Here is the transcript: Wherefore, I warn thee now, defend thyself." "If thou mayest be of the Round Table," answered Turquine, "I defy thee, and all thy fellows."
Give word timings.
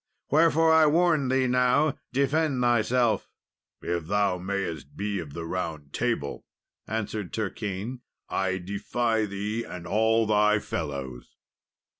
Wherefore, 0.31 0.73
I 0.73 0.87
warn 0.87 1.29
thee 1.29 1.45
now, 1.45 1.95
defend 2.11 2.59
thyself." 2.59 3.29
"If 3.83 4.05
thou 4.07 4.39
mayest 4.39 4.97
be 4.97 5.19
of 5.19 5.33
the 5.33 5.45
Round 5.45 5.93
Table," 5.93 6.43
answered 6.87 7.31
Turquine, 7.31 7.99
"I 8.27 8.57
defy 8.57 9.25
thee, 9.25 9.63
and 9.63 9.85
all 9.85 10.25
thy 10.25 10.57
fellows." 10.57 11.35